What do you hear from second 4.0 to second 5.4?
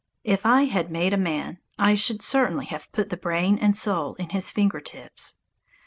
in his finger tips.